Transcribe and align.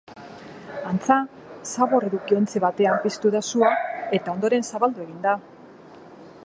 Antza, 0.91 1.17
zabor-edukiontzi 1.73 2.63
batean 2.65 2.99
piztu 3.05 3.33
da 3.37 3.41
sua 3.51 3.69
eta 4.21 4.35
ondoren 4.39 4.69
zabaldu 4.73 5.05
egin 5.07 5.21
da. 5.27 5.35